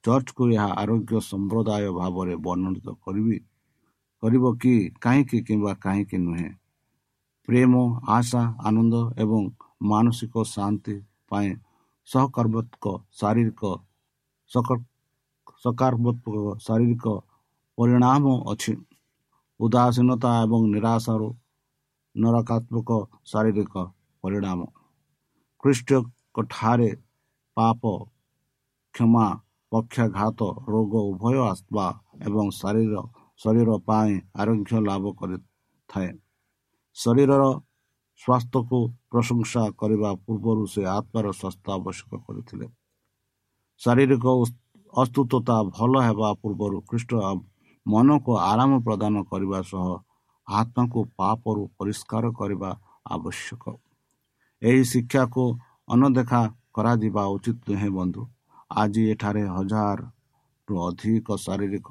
ଚର୍ଚ୍ଚକୁ 0.03 0.43
ଏହା 0.55 0.67
ଆରୋଗ୍ୟ 0.81 1.13
ସମ୍ପ୍ରଦାୟ 1.29 1.85
ଭାବରେ 1.99 2.33
ବର୍ଣ୍ଣିତ 2.45 2.87
କରିବି 3.05 3.37
କରିବ 4.23 4.43
କି 4.61 4.73
କାହିଁକି 5.03 5.37
କିମ୍ବା 5.47 5.73
କାହିଁକି 5.85 6.17
ନୁହେଁ? 6.25 6.49
ପ୍ରେମ 7.47 7.73
ଆଶା 8.17 8.41
ଆନନ୍ଦ 8.67 8.95
ଏବଂ 9.23 9.41
ମାନସିକ 9.91 10.35
ଶାନ୍ତି 10.53 10.95
ପାଇଁ 11.29 11.49
ସହକର୍ମକ 12.07 12.85
ଶାରୀରିକ 13.19 13.61
ସକାରାତ୍ମକ 14.51 16.35
ଶାରୀରିକ 16.65 17.05
ପରିଣାମ 17.77 18.25
ଅଛି। 18.51 18.73
ଉଦାସୀନତା 19.59 20.31
ଏବଂ 20.43 20.61
ନିରାଶାରୁ 20.73 21.29
ନରକାତ୍ମକ 22.15 22.89
ଶାରୀରିକ 23.31 23.73
ପରିଣାମ। 24.23 24.59
ଖ୍ରୀଷ୍ଟଙ୍କଠାରେ 25.63 26.89
ପାପ 27.57 27.81
କ୍ଷମା 28.95 29.27
ପକ୍ଷାଘାତ 29.71 30.39
ରୋଗ 30.73 30.93
ଉଭୟ 31.11 31.37
ଆତ୍ମା 31.51 31.85
ଏବଂ 32.27 32.45
ଶରୀର 32.59 32.95
ଶରୀର 33.39 33.69
ପାଇଁ 33.87 34.13
ଆରୋଗ୍ୟ 34.41 34.71
ଲାଭ 34.87 35.03
କରିଥାଏ। 35.19 36.11
ଶରୀରର 36.97 37.43
ସ୍ୱାସ୍ଥ୍ୟକୁ 38.21 38.79
ପ୍ରଶଂସା 39.11 39.63
କରିବା 39.79 40.09
ପୂର୍ବରୁ 40.25 40.63
ସେ 40.73 40.81
ଆତ୍ମାର 40.97 41.25
ସ୍ୱାସ୍ଥ୍ୟ 41.39 41.69
ଆବଶ୍ୟକ 41.77 42.11
କରିଥିଲେ। 42.25 42.67
ଶାରୀରିକ 43.81 44.25
ଅସ୍ତୁତା 44.93 45.57
ଭଲ 45.75 45.93
ହେବା 46.07 46.29
ପୂର୍ବରୁ 46.41 46.77
ଖ୍ରୀଷ୍ଟ 46.89 47.11
ମନକୁ 47.87 48.31
ଆରାମ 48.51 48.71
ପ୍ରଦାନ 48.85 49.15
କରିବା 49.31 49.59
ସହ 49.71 49.87
ଆତ୍ମାକୁ 50.47 50.99
ପାପରୁ 51.17 51.61
ପରିଷ୍କାର 51.77 52.31
କରିବା 52.39 52.71
ଆବଶ୍ୟକ। 53.15 53.63
ଏହି 54.61 54.83
ଶିକ୍ଷାକୁ 54.91 55.43
ଅନଦେଖା 55.89 56.41
କରାଯିବା 56.75 57.23
ଉଚିତ 57.35 57.57
ନୁହେଁ 57.69 57.91
ବନ୍ଧୁ। 57.97 58.21
ଆଜି 58.71 59.01
ଏଠାରେ 59.11 59.43
ହଜାରରୁ 59.55 60.73
ଅଧିକ 60.87 61.27
ଶାରୀରିକ 61.45 61.89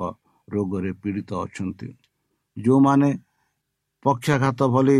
ରୋଗରେ 0.48 0.90
ପୀଡ଼ିତ 1.00 1.30
ଅଛନ୍ତି। 1.44 1.88
ଯେଉଁମାନେ 2.56 3.10
ପକ୍ଷାଘାତ 4.04 4.60
ଭଳି 4.74 4.98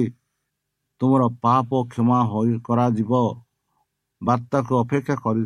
ତୁମର 1.00 1.22
ପାପ 1.42 1.70
କ୍ଷମା 1.92 2.18
ହୋଇ 2.32 2.54
କରାଯିବ 2.68 3.12
ବାର୍ତ୍ତାକୁ 4.22 4.72
ଅପେକ୍ଷା 4.82 5.16
କରି 5.24 5.44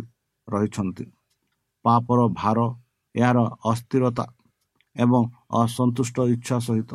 ରହିଛନ୍ତି। 0.49 1.05
ପାପର 1.85 2.21
ଭାର 2.41 2.59
ଏହାର 3.15 3.39
ଅସ୍ଥିରତା 3.71 4.25
ଏବଂ 4.97 5.23
ଅସନ୍ତୁଷ୍ଟ 5.61 6.17
ଇଚ୍ଛା 6.35 6.57
ସହିତ। 6.67 6.91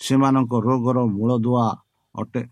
ସେମାନଙ୍କ 0.00 0.52
ରୋଗର 0.66 0.98
ମୂଳଦୁଆ 1.16 1.66
ଅଟେ। 2.14 2.42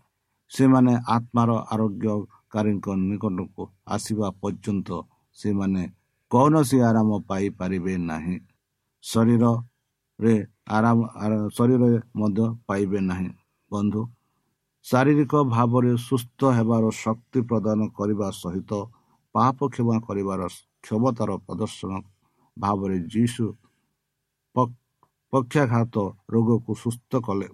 ସେମାନେ 0.51 0.93
ଆତ୍ମାର 1.07 1.49
ଆରୋଗ୍ୟକାରୀଙ୍କ 1.73 2.87
ନିକଟକୁ 3.09 3.63
ଆସିବା 3.87 4.27
ପର୍ଯ୍ୟନ୍ତ 4.41 4.89
ସେମାନେ 5.37 5.83
କୌଣସି 6.31 6.77
ଆରାମ 6.89 7.09
ପାଇପାରିବେ 7.29 7.93
ନାହିଁ। 8.09 8.37
ଶରୀରରେ 9.03 10.35
ଆରାମ 10.77 10.99
ଶରୀରରେ 11.55 11.99
ମଧ୍ୟ 12.15 12.45
ପାଇବେ 12.67 12.99
ନାହିଁ। 13.01 13.29
ବନ୍ଧୁ 13.71 14.01
ଶାରୀରିକ 14.85 15.33
ଭାବରେ 15.47 15.91
ସୁସ୍ଥ 16.07 16.39
ହେବାର 16.57 16.83
ଶକ୍ତି 17.03 17.39
ପ୍ରଦାନ 17.49 17.79
କରିବା 17.97 18.27
ସହିତ 18.33 18.71
ପାପ 19.35 19.57
କ୍ଷମା 19.73 19.97
କରିବାର 20.07 20.41
କ୍ଷମତାର 20.83 21.29
ପ୍ରଦର୍ଶନ 21.45 21.91
ଭାବରେ 22.57 22.97
ଯୀଶୁ 23.13 23.45
ପକ୍ଷାଘାତ 24.55 25.95
ରୋଗକୁ 26.33 26.71
ସୁସ୍ଥ 26.83 27.11
କଲେ। 27.27 27.47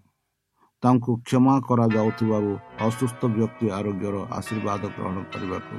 ତାଙ୍କୁ 0.84 1.12
କ୍ଷମା 1.27 1.56
କରାଯାଉଥିବାରୁ 1.68 2.51
ଅସୁସ୍ଥ 2.88 3.22
ବ୍ୟକ୍ତି 3.36 3.66
ଆରୋଗ୍ୟର 3.77 4.16
ଆଶୀର୍ବାଦ 4.38 4.82
ଗ୍ରହଣ 4.96 5.18
କରିବାକୁ 5.34 5.75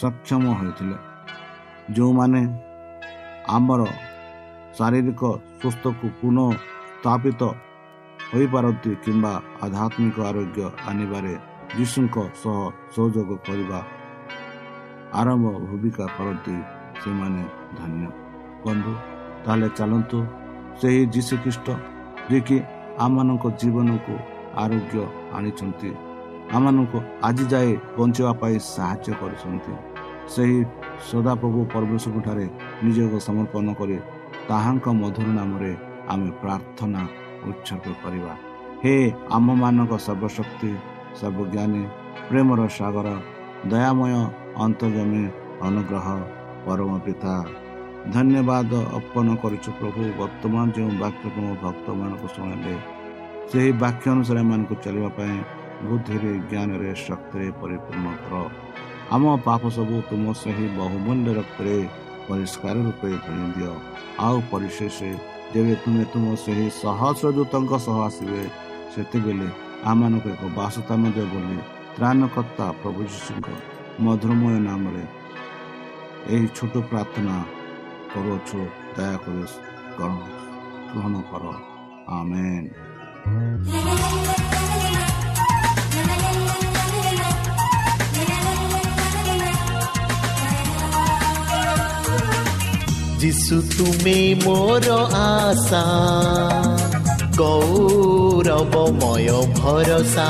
ସକ୍ଷମ 0.00 0.44
ହୋଇଥିଲେ। 0.60 0.96
ଯେଉଁମାନେ 1.94 2.42
ଆମର 3.56 3.80
ଶାରୀରିକ 4.78 5.22
ସୁସ୍ଥକୁ 5.60 6.06
ପୁନଃ 6.20 6.50
ସ୍ଥାପିତ 6.98 7.42
ହୋଇପାରନ୍ତି 8.32 8.90
କିମ୍ବା 9.04 9.32
ଆଧ୍ୟାତ୍ମିକ 9.64 10.16
ଆରୋଗ୍ୟ 10.30 10.60
ଆଣିବାରେ 10.88 11.34
ଯୀଶୁଙ୍କ 11.76 12.16
ସହ 12.42 12.58
ସହଯୋଗ 12.94 13.30
କରିବା 13.46 13.80
ଆରମ୍ଭ 15.20 15.46
ଭୂମିକା 15.66 16.06
କରନ୍ତି 16.16 16.56
ସେମାନେ 17.02 17.42
ଧନ୍ୟ। 17.78 18.06
ବନ୍ଧୁ 18.64 18.92
ତାହେଲେ 19.44 19.68
ଚାଲନ୍ତୁ 19.78 20.18
ସେହି 20.80 21.02
ଯୀଶୁଖ୍ରୀଷ୍ଟ 21.14 21.66
ଯିଏକି 22.28 22.56
ଆମମାନଙ୍କ 23.04 23.44
ଜୀବନକୁ 23.60 24.14
ଆରୋଗ୍ୟ 24.62 24.96
ଆଣିଛନ୍ତି 25.36 25.90
ଆମମାନଙ୍କୁ 26.56 26.98
ଆଜି 27.28 27.44
ଯାଏ 27.52 27.70
ବଞ୍ଚିବା 27.96 28.32
ପାଇଁ 28.40 28.56
ସାହାଯ୍ୟ 28.74 29.12
କରୁଛନ୍ତି। 29.20 29.72
ସେହି 30.34 30.58
ସଦାପ୍ରଭୁ 31.10 31.60
ପରମେଶ୍ୱରଙ୍କଠାରେ 31.74 32.46
ନିଜକୁ 32.84 33.18
ସମର୍ପଣ 33.28 33.66
କରି 33.80 33.96
ତାହାଙ୍କ 34.48 34.86
ମଧୁର 35.00 35.28
ନାମରେ 35.38 35.72
ଆମେ 36.12 36.28
ପ୍ରାର୍ଥନା 36.42 37.02
ଉତ୍ସର୍ଗ 37.50 37.86
କରିବା। 38.02 38.32
ହେ 38.82 38.94
ଆମମାନଙ୍କ 39.36 39.92
ସର୍ବଶକ୍ତି 40.06 40.70
ସର୍ବଜ୍ଞାନୀ 41.18 41.82
ପ୍ରେମର 42.28 42.60
ସାଗର 42.78 43.08
ଦୟାମୟ 43.72 44.12
ଅନ୍ତର୍ଜମୀ 44.64 45.24
ଅନୁଗ୍ରହ 45.66 46.06
ପରମ 46.64 46.90
ପିତା 47.04 47.34
ଧନ୍ୟବାଦ 48.10 48.72
ଅର୍ପଣ 48.98 49.26
କରୁଛୁ 49.42 49.70
ପ୍ରଭୁ। 49.78 50.02
ବର୍ତ୍ତମାନ 50.20 50.66
ଯେଉଁ 50.76 50.92
ବାକ୍ୟ 51.02 51.24
ତୁମ 51.34 51.46
ଭକ୍ତମାନଙ୍କୁ 51.62 52.26
ଶୁଣାଇଲେ 52.34 52.74
ସେହି 53.50 53.70
ବାକ୍ୟ 53.82 54.04
ଅନୁସାରେ 54.14 54.40
ଏମାନଙ୍କୁ 54.44 54.74
ଚାଲିବା 54.84 55.10
ପାଇଁ 55.18 55.36
ବୁଦ୍ଧିରେ 55.88 56.32
ଜ୍ଞାନରେ 56.50 56.90
ଶକ୍ତିରେ 57.06 57.46
ପରିପୂର୍ଣ୍ଣ 57.60 58.06
କର। 58.22 58.34
ଆମ 59.14 59.24
ପାପ 59.46 59.62
ସବୁ 59.76 59.96
ତୁମ 60.10 60.24
ସେହି 60.42 60.66
ବହୁମୂଲ୍ୟ 60.80 61.30
ରକ୍ତରେ 61.38 61.76
ପରିଷ୍କାର 62.28 62.76
ରୂପେ 62.86 63.08
ଧରି 63.24 63.46
ଦିଅ। 63.54 63.72
ଆଉ 64.26 64.36
ପରିଶେଷ 64.52 64.98
ଯେବେ 65.52 65.74
ତୁମେ 65.82 66.04
ତୁମ 66.12 66.24
ସେହି 66.44 66.66
ସହସ୍ର 66.82 67.26
ଦୂତଙ୍କ 67.36 67.72
ସହ 67.86 67.96
ଆସିବେ 68.08 68.42
ସେତେବେଳେ 68.92 69.48
ଆମମାନଙ୍କୁ 69.90 70.28
ଏକ 70.34 70.42
ବାସସ୍ଥାନ 70.58 71.02
ଦିଅ 71.14 71.26
ବୋଲି 71.32 71.58
ତ୍ରାଣକର୍ତ୍ତା 71.96 72.66
ପ୍ରଭୁ 72.80 73.00
ଯୀଶୁଙ୍କ 73.12 73.48
ମଧୁରମୟ 74.04 74.54
ନାମରେ 74.68 75.04
ଏହି 76.32 76.46
ଛୋଟ 76.56 76.74
ପ୍ରାର୍ଥନା 76.90 77.34
করছ, 78.14 78.50
দয়া 78.96 79.16
করে 79.16 79.44
গ্রহণ 80.92 81.22
করো। 81.30 81.52
আমেন। 82.06 82.68
যিশু, 93.18 93.62
তুমি 93.78 94.34
মোর 94.44 94.84
আশা, 95.12 95.86
গৌরবময় 97.36 99.30
ভরসা। 99.56 100.28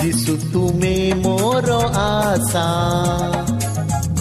যিশু, 0.00 0.36
তুমি 0.52 1.12
মোর 1.24 1.66
আশা 1.94 2.68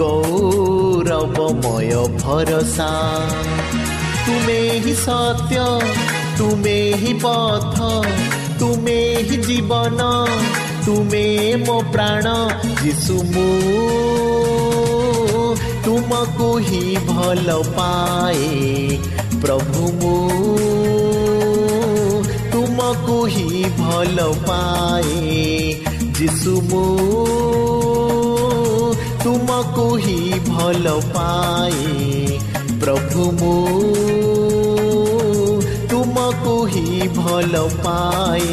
गौरवमय 0.03 1.95
भरसा। 1.95 3.19
तुमे 4.25 4.59
ही 4.79 4.93
सत्य, 4.93 5.57
तुमे 6.37 6.93
ही 6.93 7.13
पथ, 7.13 7.77
तुमे 8.59 9.15
ही 9.15 9.37
जीवन, 9.37 10.25
तुमे 10.85 11.55
मो 11.55 11.83
प्राण 11.91 12.23
जीशु 12.83 13.13
मु। 13.13 13.47
तुमको 15.85 16.57
ही 16.57 16.97
भल 16.97 17.63
पाए 17.63 18.87
प्रभु 19.41 19.81
मु। 19.81 20.29
तुमको 22.51 23.25
ही 23.25 23.65
भल 23.65 24.17
पाए 24.21 25.81
जीशु 26.01 26.61
मु। 26.61 27.72
ତୁମକୁ 29.23 29.83
ହିଁ 29.97 30.39
ଭଲ 30.47 30.93
ପାଏ 31.13 32.39
ପ୍ରଭୁ 32.81 33.27
ମୁଁ 33.39 33.53
ତୁମକୁ 35.91 36.55
ହିଁ 36.73 37.07
ଭଲ 37.17 37.61
ପାଏ 37.85 38.49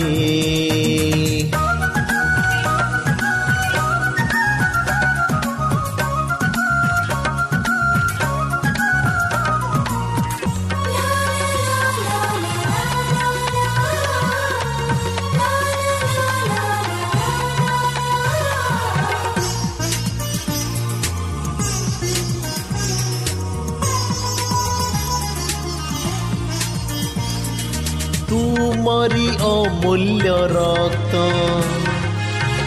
ଅମୂଲ୍ୟ 29.90 30.35
ରକ୍ତ 30.50 31.20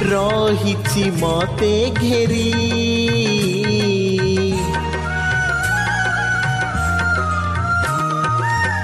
ରହିଛି 0.08 1.04
ମତେ 1.20 1.70
ଘେରି 2.00 2.48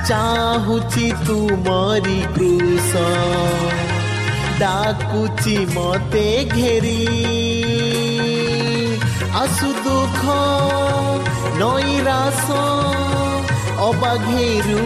ଚାହୁଛି 0.10 1.08
ତୁମରି 1.26 2.22
କୃଷ 2.38 3.04
ଡାକୁଛି 4.62 5.58
ମତେ 5.76 6.26
ଘେରି 6.56 6.98
ଆସୁ 9.44 9.74
ଦୁଃଖ 9.84 10.40
ନଈରାସ 11.62 12.48
ଅବାଘେରୁ 13.90 14.84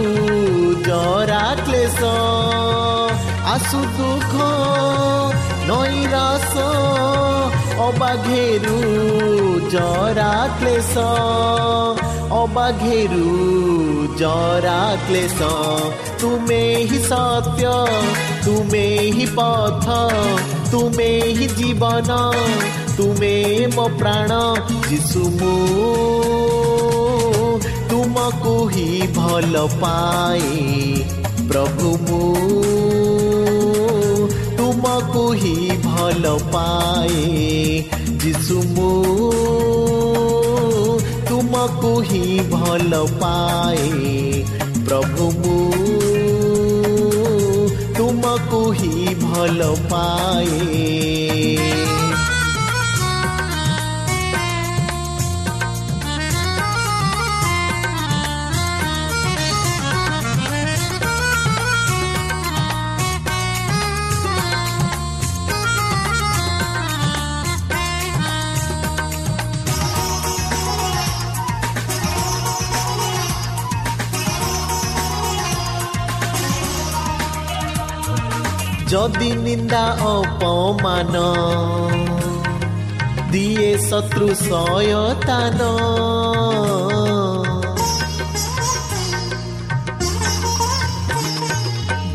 ଜରା 0.89 1.45
କ୍ଲେଶ 1.65 2.62
आँसू 3.53 3.79
दुखो 3.95 4.51
নৈরাস 5.67 6.53
অবাঘেরু 7.85 8.79
জরা 9.73 10.33
ক্লেশ 10.57 10.93
অবাঘেরু 12.39 13.27
জরা 14.21 14.81
ক্লেশ 15.05 15.39
তুমে 16.21 16.63
হি 16.89 16.99
সত্য 17.09 17.61
তুমে 18.45 18.85
হি 19.15 19.25
পথ 19.37 19.85
তুমে 20.71 21.11
হি 21.37 21.47
জীবন 21.57 22.09
তুমে 22.97 23.35
মো 23.75 23.85
প্রাণ 23.99 24.31
যিশু 24.89 25.23
মু 25.39 25.53
তুমকু 27.89 28.55
হি 28.73 28.87
ভাল 29.17 29.53
পায়ে 29.81 30.53
প্রভু 31.49 31.87
মু 32.07 32.21
ତୁମକୁ 34.93 35.21
ହିଁ 35.33 35.75
ଭଲ 35.83 36.31
ପାଏ 36.53 37.21
ଯିଶୁ 38.23 38.57
ମୁଁ 38.73 38.89
ତୁମକୁ 41.29 41.93
ହିଁ 42.09 42.21
ଭଲ 42.51 42.99
ପାଏ 43.23 44.13
ପ୍ରଭୁ 44.85 45.31
ମୁଁ 45.39 45.57
ତୁମକୁ 47.97 48.61
ହିଁ 48.79 49.15
ଭଲ 49.23 49.73
ପାଏ 49.89 51.32
କରନ୍ତି 79.13 79.29
ନିନ୍ଦା 79.45 79.83
ଅପମାନ। 80.09 81.15
ଦିଏ 83.31 83.71
ଶତ୍ରୁ 83.89 84.27
ସୟତାନ। 84.45 85.59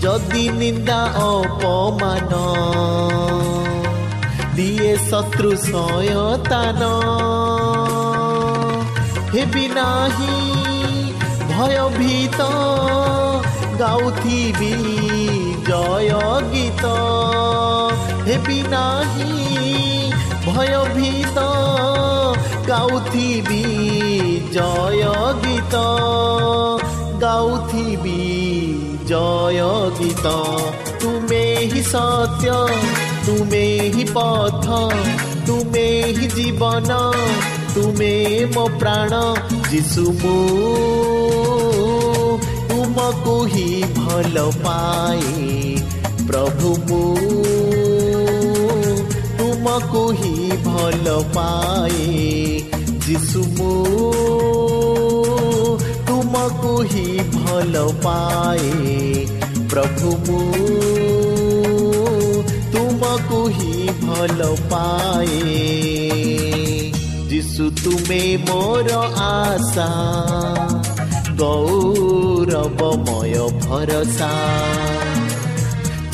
ଯଦି 0.03 0.45
ନିନ୍ଦା 0.61 1.01
ଅପମାନ 1.27 2.33
ଦିଏ 4.57 4.93
ଶତ୍ରୁ 5.11 5.51
ସୟତାନ। 5.67 6.83
ହେବି 9.33 9.67
ନାହିଁ 9.79 10.37
ଭୟଭୀତ 11.51 12.41
ଗାଉଥିବି 13.81 14.75
জয় 15.70 16.13
গীত 16.52 16.86
হেবি 18.28 18.60
নাহি 18.70 19.32
ভয়ভীত 20.46 21.39
গাউথিবি 22.68 23.66
জয় 24.54 25.04
গীত 25.44 25.76
গাউথিবি 27.22 28.24
জয় 29.08 29.62
গীত 30.00 30.26
তুমে 31.02 31.46
হি 31.72 31.82
সত্য 31.84 32.46
তুমে 33.26 33.66
হি 33.94 34.04
পথ 34.13 34.66
তুমে 35.48 35.88
হি 36.16 36.26
জীবন 36.36 36.89
তুমে 37.76 38.13
ମୋ 38.56 38.63
ପ୍ରାଣ 38.80 39.13
ଯିଶୁ 39.72 40.04
ମୁଁ 40.22 41.27
ତୁମକୁ 43.09 43.35
ହିଁ 43.49 43.68
ଭଲ 43.97 44.40
ପାଏ 44.62 45.29
ପ୍ରଭୁ 46.29 46.73
ମୁଁ 46.88 47.05
ତୁମକୁ 49.38 50.03
ହିଁ 50.18 50.59
ଭଲ 50.66 51.14
ପାଏ 51.37 52.18
ଯିଶୁ 53.07 53.44
ମୁଁ 53.55 53.71
ତୁମକୁ 56.09 56.75
ହିଁ 56.90 57.07
ଭଲ 57.37 57.87
ପାଏ 58.05 58.92
ପ୍ରଭୁ 59.73 60.12
ମୁଁ 60.27 60.42
ତୁମକୁ 62.75 63.40
ହିଁ 63.57 63.97
ଭଲ 64.05 64.51
ପାଏ 64.68 65.57
ଯିଶୁ 67.33 67.71
ତୁମେ 67.83 68.23
ମୋର 68.44 69.01
ଆଶା 69.25 69.88
ଗୌରବମୟ 72.49 73.33
ଭରସା 73.63 74.29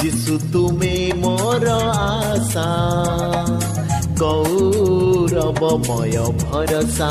ଯିଶୁ 0.00 0.34
ତୁମେ 0.52 0.94
ମୋର 1.20 1.66
ଆଶା 1.96 2.64
ଗୌରବମୟ 4.20 6.16
ଭରସା 6.42 7.10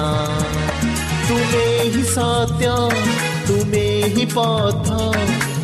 ତୁମେ 1.30 1.64
ହିଁ 1.94 2.04
ସତ୍ୟ 2.16 2.74
ତୁମେ 3.48 3.86
ହିଁ 4.16 4.26
ପଥ 4.36 4.88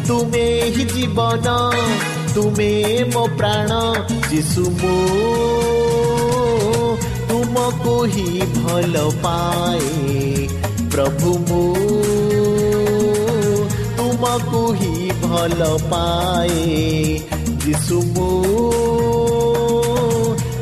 ତୁମେ 0.08 0.45
ହିଁ 0.78 0.86
ଜୀବନ 0.95 1.48
ତୁମେ 2.34 2.72
ମୋ 3.13 3.24
ପ୍ରାଣ 3.38 3.72
ଯିଶୁ 4.32 4.63
ମୁଁ 4.80 4.95
ତୁମକୁ 7.28 7.95
ହିଁ 8.15 8.28
ଭଲ 8.56 8.95
ପାଏ 9.24 9.88
ପ୍ରଭୁ 10.91 11.38
ମୁଁ 11.50 11.98
ତୁମକୁ 14.39 14.60
ହିଁ 14.73 15.08
ଭଲ 15.21 15.65
ପାଏ 15.91 16.60
ଯିଶୁ 17.63 17.97
ମୁଁ 18.13 18.28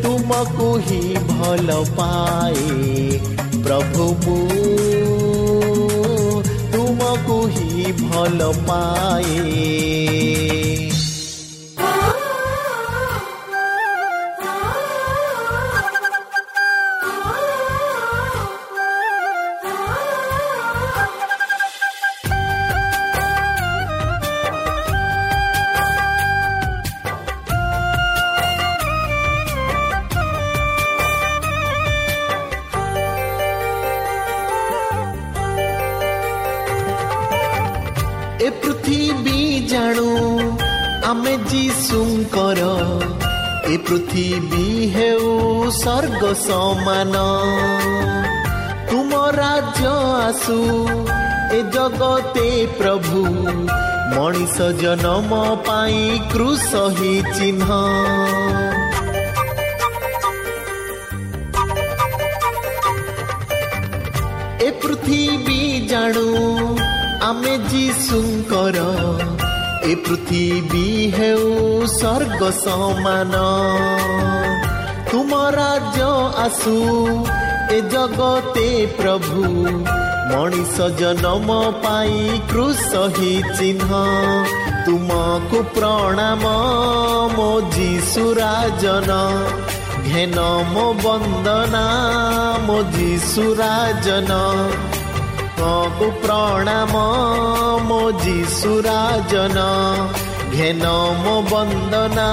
ତୁମକୁ 0.03 0.69
ହିଁ 0.87 1.01
ଭଲ 1.29 1.77
ପାଏ 1.99 2.65
ପ୍ରଭୁ 3.59 4.07
ମୁଁ 4.23 4.39
ତୁମକୁ 6.73 7.37
ହିଁ 7.55 7.93
ଭଲ 8.01 8.49
ପାଏ 8.67 9.37
ସ୍ୱର୍ଗ 45.87 46.33
ସମାନ। 46.33 47.15
ତୁମ 48.89 49.11
ରାଜ୍ୟ 49.31 49.87
ଆସୁ 50.27 50.57
ଏ 51.55 51.63
ଜଗତେ 51.71 52.67
ପ୍ରଭୁ। 52.77 53.21
ମଣିଷ 54.15 54.61
ଜନମ 54.81 55.55
ପାଇଁ 55.65 56.19
କୃଷ 56.33 56.75
ହି 56.75 57.23
ଚିହ୍ନ। 57.35 57.69
ଏ 64.61 64.71
ପୃଥିବୀ 64.71 65.87
ଜାଣୁ 65.87 66.27
ଆମେ 67.21 67.57
ଯୀଶୁଙ୍କର। 67.57 68.77
ଏ 69.83 69.95
ପୃଥିବୀ 69.95 71.13
ହେଉ 71.17 71.87
ସ୍ୱର୍ଗ 71.87 72.51
ସମାନ। 72.51 73.33
तुम 75.11 75.33
राज 75.57 75.99
आसु 76.45 76.77
ए 77.75 77.81
जगते 77.93 78.69
प्रभु। 78.97 79.43
मनिष 80.29 80.75
पाई 81.83 82.39
कृष 82.51 82.87
हि 83.17 83.31
चिह्न 83.57 84.01
तुमुप्रणाम 84.85 86.43
मो 87.35 87.49
जी 87.75 87.89
सुराजन 88.09 89.09
घेन 90.03 90.37
मो 90.73 90.85
बन्दना 91.03 91.85
मो 92.65 92.81
जीसुराजन 92.91 94.31
प्रणाम 96.23 96.95
मो 97.87 97.99
जीसुराजन 98.23 99.57
ଘେନ 100.57 100.85
ମୋ 101.23 101.33
ବନ୍ଦନା 101.51 102.29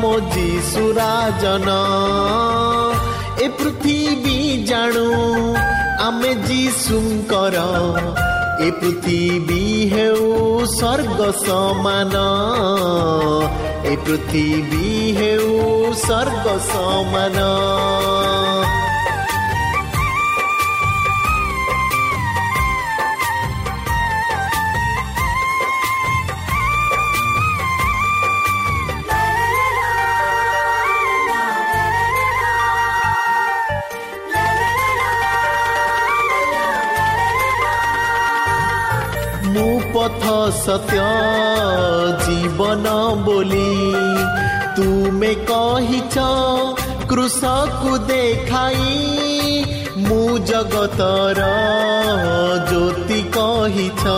ମୋ 0.00 0.12
ଯୀଶୁରାଜନ 0.34 1.68
ଏ 3.42 3.48
ପୃଥିବୀ 3.48 4.38
ଜାଣୁ 4.64 5.04
ଆମେ 6.06 6.32
ଯୀଶୁଙ୍କର। 6.48 7.56
ଏ 8.60 8.70
ପୃଥିବୀ 8.70 9.62
ହେଉ 9.94 10.24
ସ୍ୱର୍ଗ 10.66 11.20
ସମାନ। 11.46 12.14
ଏ 13.84 13.96
ପୃଥିବୀ 14.04 14.88
ହେଉ 15.18 15.48
ସ୍ୱର୍ଗ 15.94 16.46
ସମାନ। 16.70 17.38
ପଥ 40.66 40.74
ସତ୍ୟ 40.82 41.02
ଜୀବନ 42.22 42.92
ବୋଲି 43.26 43.74
ତୁମେ 44.76 45.32
କହିଛ 45.50 46.24
କୃଷକୁ 47.10 47.92
ଦେଖାଇ 48.08 48.96
ମୁଁ 50.06 50.38
ଜଗତର 50.50 51.46
ଜ୍ୟୋତି 52.70 53.20
କହିଛ 53.36 54.16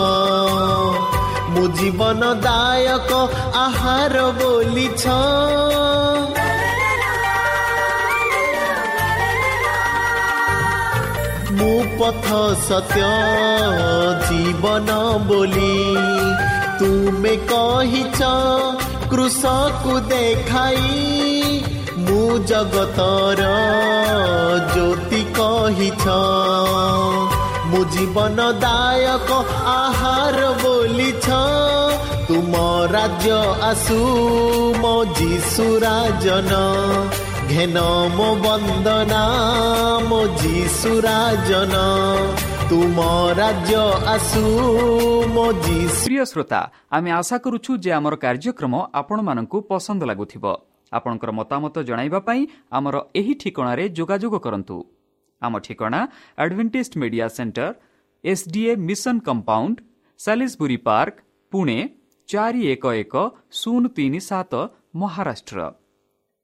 ମୁଁ 1.51 1.67
ଜୀବନ 1.77 2.33
ଦାୟକ 2.47 3.21
ଆହାର 3.65 4.25
ବୋଲିଛ 4.41 5.03
पथ 11.99 12.27
सत्य 12.65 13.07
जीवन 14.27 14.87
बोली। 15.27 15.77
त 16.79 16.83
देखाइ 20.09 20.77
म 21.99 22.37
जगत 22.51 22.99
कही 22.99 24.69
ज्योतिक 24.73 25.39
म 27.71 27.83
जीवन 27.95 28.37
दायक 28.63 29.31
छ 31.25 31.39
तुम 32.29 32.55
राज्य 32.95 33.31
आसु 33.69 33.99
म 34.81 35.03
जीशुराजन 35.19 36.51
ଯୀଶୁ 37.49 37.65
ରାଜନ 37.65 37.79
ଘେନ 37.79 37.79
ମୋ 38.17 38.27
ବନ୍ଦନା 38.43 39.21
ମୋ 40.09 40.19
ଯୀଶୁରାଜନ 40.41 41.75
ତୁମ 42.69 42.97
ରାଜ୍ୟ 43.39 43.75
ଆସୁ 44.13 44.43
ମୋ 45.35 45.45
ପ୍ରିୟ 46.05 46.23
ଶ୍ରୋତା 46.31 46.61
ଆମେ 46.91 47.09
ଆଶା 47.11 47.37
କରୁଛୁ 47.45 47.71
ଯେ 47.83 47.91
ଆମର 47.91 48.13
କାର୍ଯ୍ୟକ୍ରମ 48.25 48.73
ଆପଣମାନଙ୍କୁ 48.93 49.57
ପସନ୍ଦ 49.69 50.01
ଲାଗୁଥିବ। 50.09 50.45
ଆପଣଙ୍କର 50.91 51.31
ମତାମତ 51.39 51.75
ଜଣାଇବା 51.89 52.19
ପାଇଁ 52.27 52.41
ଆମର 52.71 52.95
ଏହି 53.15 53.33
ଠିକଣାରେ 53.41 53.83
ଯୋଗାଯୋଗ 53.97 54.35
କରନ୍ତୁ। 54.45 54.77
ଆମ 55.41 55.53
ଠିକଣା 55.65 55.99
Adventist 56.37 56.97
Media 57.01 57.27
Centre 57.37 57.67
SDA 58.23 58.71
Mission 58.87 59.15
Compound 59.27 59.77
Salisbury 60.19 60.77
Park 60.87 61.15
Pune 61.51 61.79
ଚାରି 62.29 62.61
ଏକ 62.73 62.85
ଏକ 62.93 63.13
ଶୂନ 63.51 63.83
ତିନି 63.97 64.19
ସାତ 64.29 64.53
Maharashtra. 65.01 65.59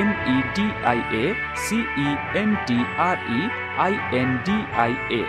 M 0.00 0.12
E 0.34 0.36
D 0.56 0.66
I 0.90 1.00
A 1.22 1.24
C E 1.64 2.08
N 2.40 2.54
T 2.66 2.78
R 3.08 3.20
E 3.38 3.40
I 3.84 3.94
N 4.20 4.34
D 4.46 4.56
I 4.84 4.94
A 5.20 5.22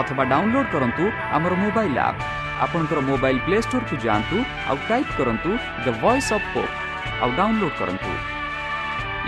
ଅଥବା 0.00 0.24
ଡାଉନଲୋଡ୍ 0.32 0.68
କରନ୍ତୁ 0.74 1.04
ଆମର 1.36 1.52
ମୋବାଇଲ୍ 1.62 1.98
ଆପ୍ 2.08 2.20
ଆପଣଙ୍କର 2.64 3.00
ମୋବାଇଲ୍ 3.10 3.40
ପ୍ଲେ 3.46 3.58
ଷ୍ଟୋର୍କୁ 3.66 3.96
ଯାଆନ୍ତୁ 4.06 4.36
ଆଉ 4.68 4.76
ଟାଇପ୍ 4.88 5.12
କରନ୍ତୁ 5.18 5.50
ଦ 5.84 5.86
ଭଏସ୍ 6.02 6.32
ଅଫ୍ 6.36 6.48
ପୋପ୍ 6.54 6.74
ଆଉ 7.22 7.30
ଡାଉନଲୋଡ୍ 7.38 7.76
କରନ୍ତୁ। 7.80 8.12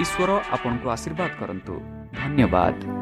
ଈଶ୍ୱର 0.02 0.30
ଆପଣଙ୍କୁ 0.54 0.86
ଆଶୀର୍ବାଦ 0.96 1.30
କରନ୍ତୁ। 1.40 1.74
ଧନ୍ୟବାଦ। 2.14 3.01